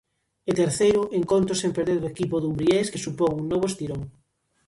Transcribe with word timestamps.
E 0.49 0.51
terceiro 0.61 1.01
encontro 1.19 1.53
sen 1.61 1.71
perder 1.77 1.97
do 2.01 2.11
equipo 2.13 2.35
dumbriés 2.43 2.87
que 2.91 3.03
supón 3.05 3.31
un 3.41 3.45
novo 3.51 3.65
estirón. 3.71 4.01